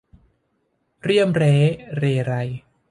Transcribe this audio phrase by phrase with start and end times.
[1.03, 1.53] เรี่ยมเร้
[1.97, 2.33] เรไร